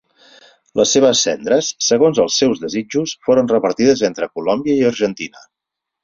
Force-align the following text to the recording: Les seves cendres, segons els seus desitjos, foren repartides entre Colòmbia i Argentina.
Les 0.79 0.91
seves 0.95 1.19
cendres, 1.25 1.67
segons 1.87 2.21
els 2.23 2.37
seus 2.43 2.61
desitjos, 2.63 3.13
foren 3.27 3.51
repartides 3.51 4.01
entre 4.09 4.29
Colòmbia 4.39 4.79
i 4.79 4.89
Argentina. 4.93 5.45